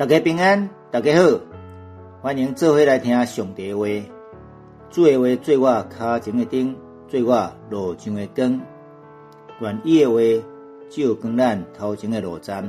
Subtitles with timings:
[0.00, 1.38] 大家平安，大家好，
[2.22, 3.84] 欢迎做伙来听上帝话。
[4.88, 6.74] 主的话做我脚前的灯，
[7.06, 8.62] 做我路上的光。
[9.60, 10.46] 愿意的话
[10.88, 12.66] 照光咱头前的路站。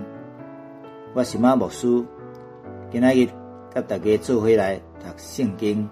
[1.14, 2.04] 我是马牧师，
[2.92, 3.26] 今仔日
[3.74, 5.90] 甲大家做伙来读圣经。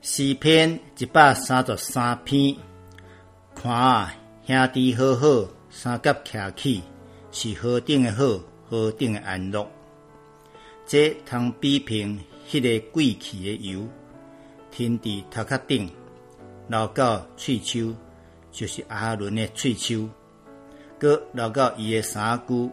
[0.00, 2.56] 诗篇一百三十三篇，
[3.54, 4.14] 看啊，
[4.46, 6.82] 兄弟好好，三甲徛起，
[7.30, 8.40] 是何等的好，
[8.70, 9.68] 何等的安乐。
[10.88, 13.86] 这通比平迄个贵气的油，
[14.70, 15.86] 天伫头壳顶，
[16.66, 17.94] 流到喙鬚，
[18.50, 20.08] 就是阿伦的喙鬚，
[20.98, 22.70] 搁流到伊的衫躯，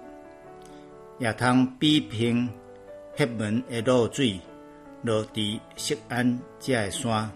[1.19, 2.49] 也通比平
[3.17, 4.39] 黑门的露水，
[5.01, 7.29] 落伫锡安遮的山，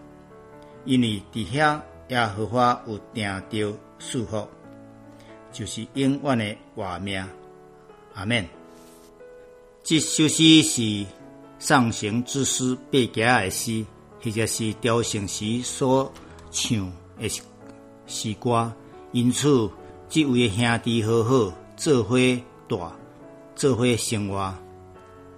[0.86, 4.48] 因为伫遐耶和华有定着束缚，
[5.52, 7.22] 就是永远的活命。
[8.14, 8.59] 阿免。
[9.82, 11.06] 这首诗是
[11.58, 13.84] 上行之诗八家的诗，
[14.22, 16.12] 或者是雕成时所
[16.52, 17.28] 唱的
[18.06, 18.72] 诗歌。
[19.12, 19.70] 因此，
[20.08, 22.18] 这位兄弟好好做伙
[22.68, 22.96] 大，
[23.56, 24.54] 做伙生活，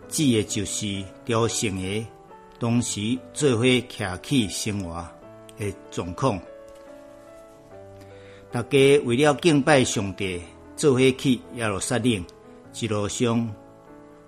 [0.10, 2.06] 指的就是雕成的
[2.60, 5.08] 同时做伙徛起生活
[5.58, 6.38] 的状况。
[8.52, 10.42] 大家为了敬拜上帝，
[10.76, 12.26] 做伙去耶路撒冷，
[12.82, 13.56] 一路上。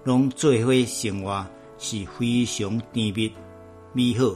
[0.03, 1.45] 拢做伙生活
[1.77, 3.31] 是非常甜蜜
[3.93, 4.35] 美好。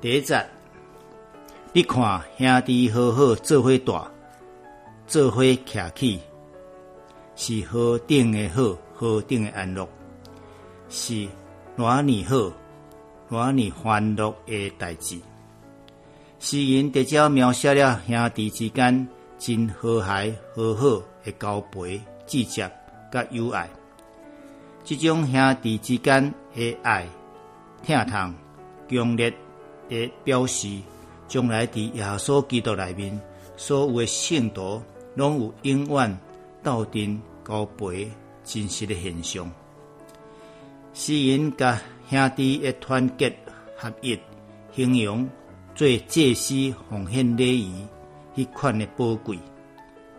[0.00, 0.46] 第一节，
[1.72, 4.08] 你看兄弟好好做伙大，
[5.08, 6.20] 做伙徛起，
[7.34, 9.88] 是何等的好，何等的安乐，
[10.88, 11.26] 是
[11.76, 12.52] 偌尼好，
[13.28, 15.18] 偌尼欢乐的代志。
[16.38, 22.70] 诗人直接描写了兄弟之间真和谐、和好的交陪、志节、
[23.10, 23.68] 甲友爱。
[24.88, 27.04] 这种兄弟之间的爱、
[27.84, 28.32] 疼痛、
[28.88, 29.34] 强烈
[29.88, 30.78] 的表示，
[31.26, 33.20] 将来伫耶稣基督内面，
[33.56, 34.80] 所有的圣徒
[35.16, 36.16] 拢有永远
[36.62, 38.08] 斗阵交陪
[38.44, 39.50] 真实的现象。
[40.94, 43.36] 诗人甲兄弟的团结
[43.76, 44.16] 合一，
[44.72, 45.28] 形容
[45.74, 47.84] 做祭司奉献礼仪
[48.36, 49.36] 迄款的宝贵，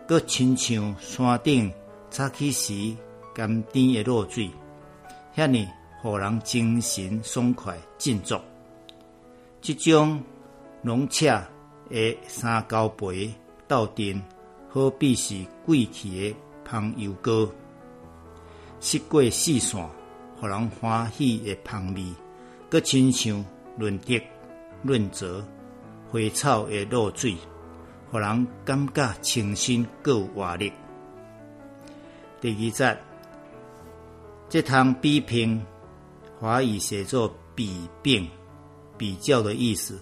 [0.06, 1.72] 佮亲像山顶
[2.10, 2.94] 早起时。
[3.34, 4.50] 甘甜的露水，
[5.38, 5.68] 遐尼
[6.02, 8.42] 互人精神爽快、振作。
[9.60, 10.20] 即种
[10.82, 11.48] 浓洽
[11.88, 13.32] 的三交陪
[13.68, 14.20] 斗阵，
[14.68, 16.36] 好比是贵气的
[16.68, 17.48] 香油膏，
[18.80, 19.88] 食过四散，
[20.40, 22.02] 互人欢喜的香味，
[22.68, 23.44] 佮亲像
[23.76, 24.20] 润泽、
[24.82, 25.46] 润泽
[26.10, 27.36] 花草的露水，
[28.10, 30.72] 互人感觉清新、有活力。
[32.40, 33.07] 第二节。
[34.50, 35.62] 这趟比拼，
[36.40, 38.26] 华语写作比并、
[38.96, 40.00] 比较的意思。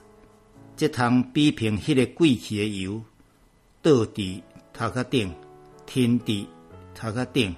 [0.76, 3.02] 这趟比拼，迄个贵气的油
[3.82, 4.40] 倒伫
[4.72, 5.34] 头壳顶，
[5.84, 6.46] 天伫
[6.94, 7.52] 头壳顶，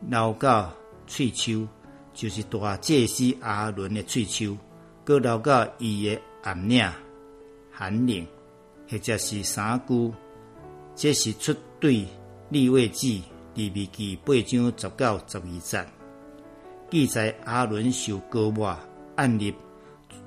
[0.00, 0.74] 流到
[1.06, 1.68] 喙鬚，
[2.12, 4.58] 就是大祭司阿伦的喙鬚，
[5.04, 6.84] 搁流到伊的暗领、
[7.70, 8.26] 寒领，
[8.90, 10.12] 或者是衫裤。
[10.96, 12.04] 这是出对
[12.48, 13.20] 立位置。
[13.56, 15.86] 利未记八章十九、十二节
[16.90, 18.78] 记载阿伦受高抹
[19.14, 19.52] 按立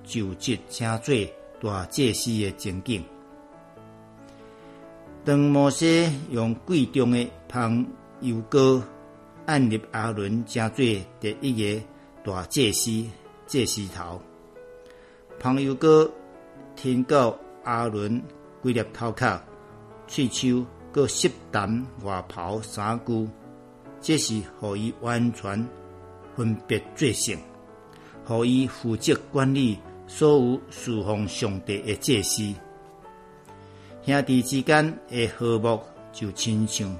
[0.03, 1.31] 就职，请罪
[1.61, 3.03] 大祭司的情景。
[5.23, 7.85] 当摩西用贵重的香
[8.21, 8.81] 油膏
[9.45, 11.83] 按立阿伦，请罪第一个
[12.23, 13.05] 大祭司
[13.45, 14.19] 祭司头。
[15.39, 16.09] 香油膏
[16.75, 18.19] 添到阿伦
[18.59, 19.39] 规粒头壳、
[20.07, 20.65] 喙鬚。
[20.91, 23.27] 个湿淡外袍衫具，
[24.01, 25.67] 这是互伊完全
[26.35, 27.37] 分别罪性，
[28.25, 29.77] 互伊负责管理
[30.07, 32.53] 所有侍奉上帝的祭司。
[34.03, 35.79] 兄弟之间的和睦，
[36.11, 36.97] 就亲像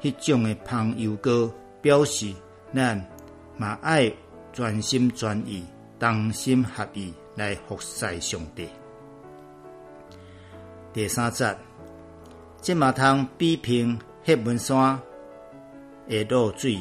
[0.00, 1.52] 迄种的朋友哥，
[1.82, 2.32] 表示
[2.74, 2.96] 咱
[3.56, 4.10] 嘛爱
[4.52, 5.64] 全心全意、
[5.98, 8.68] 同心合意来服侍上帝。
[10.92, 11.54] 第三节。
[12.64, 14.98] 即嘛通比拼黑门山
[16.08, 16.78] 的露水，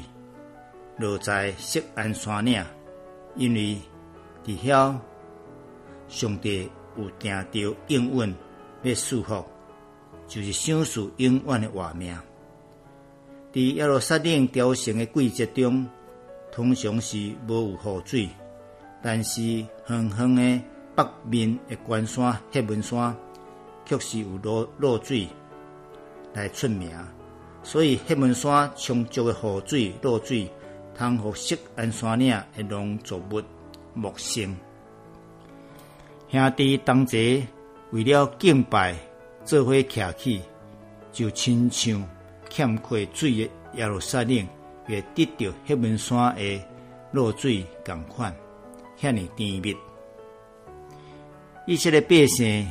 [0.97, 2.63] 落在锡安山岭，
[3.35, 3.77] 因为
[4.45, 4.95] 伫遐
[6.07, 8.33] 上帝有定着应允
[8.83, 9.43] 要束缚，
[10.25, 12.17] 就是享受永远的活命。
[13.51, 15.85] 伫耶路撒冷雕成的季节中，
[16.49, 17.53] 通常是无
[17.83, 18.29] 有雨水，
[19.01, 19.41] 但是
[19.89, 20.61] 远远的
[20.95, 23.13] 北面的关山黑门山，
[23.83, 25.27] 却是有落落水。
[26.33, 26.89] 来出名，
[27.61, 30.51] 所以黑门山充足的雨水、露水，
[30.97, 33.41] 通互锡安山岭的农作物
[33.93, 34.55] 茂盛。
[36.29, 37.45] 兄弟同齐
[37.91, 38.95] 为了敬拜，
[39.45, 40.41] 做伙徛起，
[41.11, 42.03] 就亲像
[42.49, 44.47] 欠缺水的耶路撒冷，
[44.87, 46.61] 也得到黑门山的
[47.11, 48.35] 露水共款，
[48.99, 49.75] 遐尼甜蜜。
[51.67, 52.67] 以色列百姓，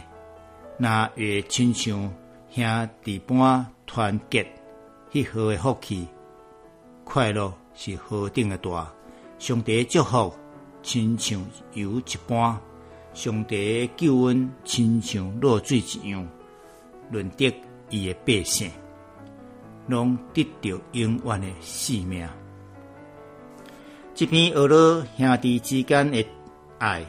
[0.79, 2.13] 若会亲像
[2.55, 4.47] 兄弟般团结，
[5.11, 6.07] 迄号的福气、
[7.03, 8.93] 快乐是何等的大。
[9.39, 10.31] 上帝祝福，
[10.83, 12.61] 亲像油一般。
[13.15, 16.29] 上帝救恩亲像落水一样，
[17.11, 17.55] 论得
[17.89, 18.71] 伊的百姓，
[19.87, 22.29] 拢得到永远的性命。
[24.15, 26.23] 这篇俄罗兄弟之间的
[26.79, 27.03] 爱、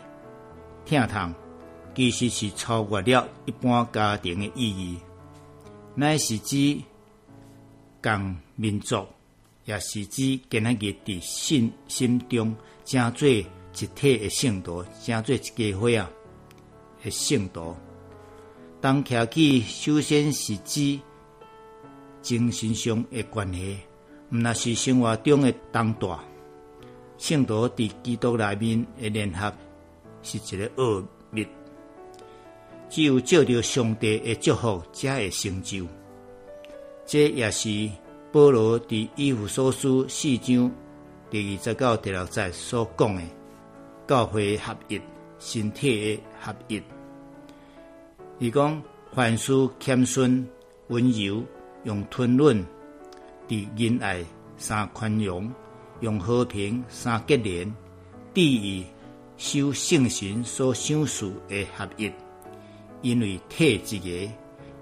[0.86, 1.34] 疼痛，
[1.94, 4.98] 其实是超越了一般家庭的意义，
[5.96, 6.80] 乃是指
[8.02, 9.06] 共民族，
[9.66, 13.28] 也是指今仔日伫心心中正做。
[13.76, 16.08] 一体的圣徒，正做一家伙啊！
[17.04, 17.76] 的圣徒，
[18.80, 21.00] 当徛起，首先是指
[22.22, 23.80] 精神上的关系，
[24.32, 26.24] 毋那是生活中的当大。
[27.18, 29.52] 圣徒伫基督内面的联合，
[30.22, 31.48] 是一个奥秘。
[32.94, 35.84] 只有照着上帝的祝福，才会成就。
[37.08, 37.90] 这也是
[38.32, 40.72] 保罗伫以弗所书四章
[41.32, 43.24] 第二十到第六节所讲的。
[44.08, 45.02] 教会合一，
[45.40, 46.80] 身体的合一。
[48.38, 48.80] 伊讲
[49.12, 50.48] 凡事谦逊、
[50.90, 51.44] 温柔，
[51.86, 52.64] 用吞忍、
[53.48, 54.24] 伫仁爱、
[54.56, 55.52] 三宽容，
[56.02, 57.74] 用和平、三结连，
[58.36, 58.94] 第二
[59.36, 62.12] 修圣神所想事的合一。
[63.04, 64.34] 因为体一个，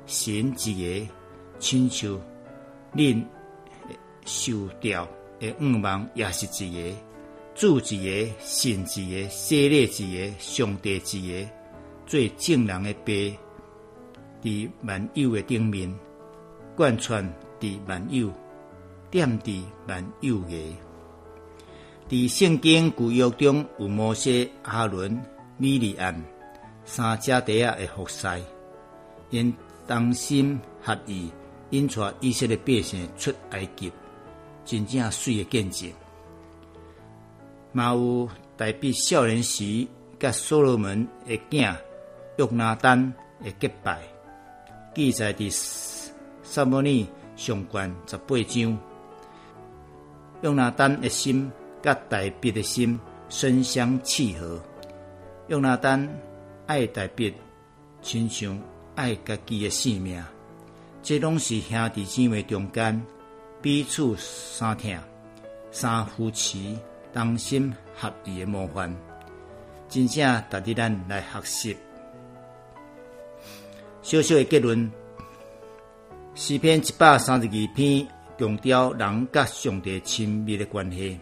[0.06, 1.10] 神一个，
[1.60, 2.22] 亲像
[2.96, 3.22] 恁
[4.26, 5.08] 受掉
[5.40, 6.98] 的五芒也是一个。
[7.56, 11.50] 主一个，神一个，洗礼一个，上帝一个，
[12.06, 13.36] 最正人的白，
[14.44, 15.92] 伫万有的顶面，
[16.76, 17.28] 贯穿
[17.60, 18.32] 伫万有，
[19.10, 20.56] 点伫万有个。
[22.08, 25.20] 伫圣经旧约中有摩西、阿伦、
[25.58, 26.24] 米利安
[26.84, 28.28] 三姐弟仔的服侍，
[29.30, 29.54] 因
[29.88, 31.32] 同心合意，
[31.70, 33.92] 引出以色列百姓出埃及，
[34.66, 35.92] 真正水的见证。
[37.72, 39.88] 嘛有代表少年时，
[40.20, 41.76] 甲所罗门的囝
[42.38, 43.14] 约拿丹
[43.44, 44.02] 的结拜，
[44.94, 45.50] 记载伫
[46.44, 48.78] 撒母尼上卷十八章。
[50.42, 51.50] 约拿丹的心
[51.82, 53.00] 甲代笔的心
[53.30, 54.60] 深相契合。
[55.48, 56.10] 约拿丹
[56.72, 57.34] 爱代笔，
[58.02, 58.58] 亲像
[58.96, 60.24] 爱家己诶性命，
[61.04, 63.06] 这拢是兄弟姊妹中间
[63.62, 64.98] 彼此相疼、
[65.70, 66.58] 三扶持。
[67.14, 68.96] 同心合意诶模范，
[69.90, 71.78] 真正值得咱来学习。
[74.02, 74.90] 小小的结论：
[76.34, 78.08] 诗篇一百三十二篇
[78.40, 81.20] 强调人甲上帝亲密的关系。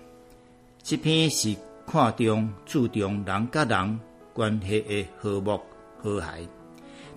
[0.83, 1.55] 这篇是
[1.87, 3.99] 看重注重人甲人
[4.33, 5.59] 关系的和睦
[6.01, 6.47] 和谐，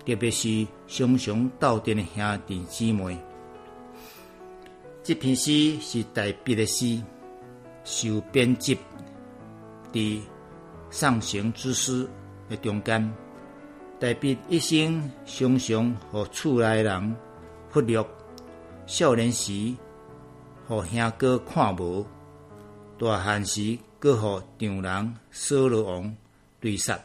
[0.05, 3.17] 特别是相常斗阵的兄弟姊妹。
[5.03, 7.01] 这篇诗是代笔的诗。
[7.85, 8.77] 受编辑
[9.91, 10.21] 伫
[10.89, 12.07] 上行之诗
[12.47, 13.13] 的中间，
[13.99, 17.13] 代笔一生常常互厝内人
[17.69, 18.01] 忽略，
[18.85, 19.75] 少年时
[20.65, 22.07] 互兄哥看无，
[22.97, 26.15] 大汉时搁互丈人扫罗王
[26.63, 26.97] 对杀，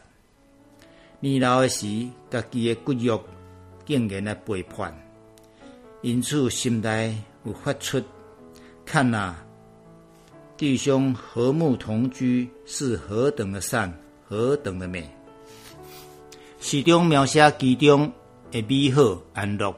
[1.19, 3.21] 年老的时家己的骨肉
[3.85, 4.97] 竟然来背叛，
[6.01, 8.01] 因此心内有发出
[8.85, 9.35] 看呐。
[10.55, 13.93] 弟兄和睦同居是何等的善，
[14.25, 15.05] 何等的美！
[16.61, 18.09] 诗中描写其中
[18.51, 19.75] 的美好安乐，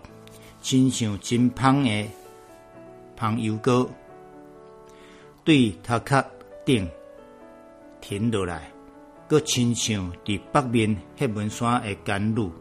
[0.61, 2.07] 亲像真芳的
[3.19, 3.89] 香油膏，
[5.43, 6.23] 对头壳
[6.63, 6.87] 顶
[7.99, 8.70] 停落来，
[9.31, 12.51] 佫亲像伫北面黑门山的甘露，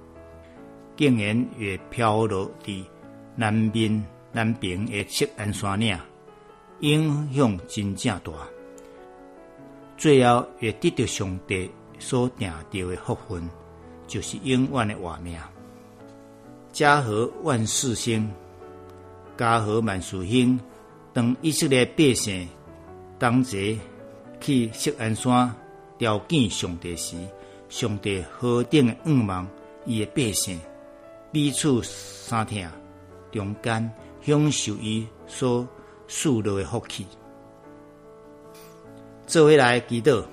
[0.96, 2.84] 竟然会飘落伫
[3.34, 5.98] 南面南边的锡安山岭。
[6.78, 8.32] 影响真正大，
[9.96, 13.50] 最后也得到上帝所定定的福分，
[14.06, 15.36] 就是永远的活命。
[16.72, 18.30] 家和万事兴，
[19.36, 20.60] 家和万事兴。
[21.12, 22.48] 当以色列百姓
[23.18, 23.76] 当齐
[24.40, 25.52] 去锡安山
[26.00, 27.14] 朝见上帝时，
[27.68, 29.46] 上帝何等的五望
[29.84, 30.58] 伊的百姓
[31.30, 32.66] 彼此相听，
[33.30, 33.92] 中间
[34.22, 35.68] 享受伊所
[36.08, 37.06] 赐落的福气。
[39.26, 40.24] 做回来祈祷，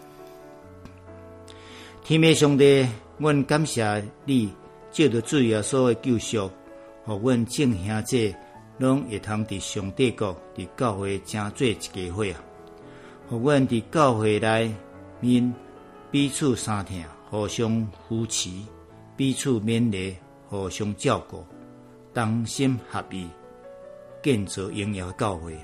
[2.02, 4.54] 天父上帝，阮感谢你，
[4.90, 6.50] 借着主耶稣的救赎，
[7.04, 8.34] 互阮众兄弟
[8.78, 12.40] 拢会通伫上帝国、伫教会成做一家伙啊！
[13.30, 14.74] 互阮伫教会内
[15.20, 15.54] 面
[16.12, 18.50] 彼此相听，互相扶持，
[19.16, 20.16] 彼此勉励，
[20.50, 21.44] 互相照顾，
[22.14, 23.28] 同心合意，
[24.24, 25.58] 建造荣耀教会。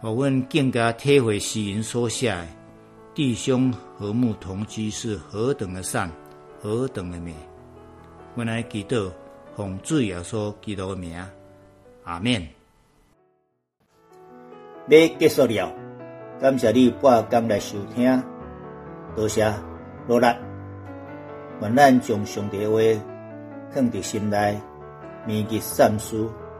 [0.00, 2.46] 互阮更加体会诗人所写的
[3.14, 6.10] 弟兄和睦同居是何等的善，
[6.60, 7.34] 何等的美。
[8.34, 9.10] 阮来祈祷，
[9.56, 11.20] 奉主耶稣基督的名，
[12.04, 12.48] 阿免。
[14.88, 15.74] 要结束了，
[16.40, 18.22] 感谢你半工来收听，
[19.16, 19.52] 多谢
[20.06, 20.26] 努力。
[21.60, 22.78] 愿咱将上帝话
[23.72, 24.56] 放伫心内，
[25.26, 26.16] 铭记善事，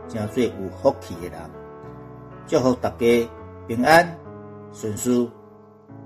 [0.09, 0.51] 成做有
[0.83, 1.39] 福气的人。
[2.49, 3.31] 祝福大家
[3.69, 4.05] 平安
[4.73, 5.31] 顺遂，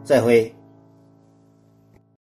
[0.04, 0.54] 再会。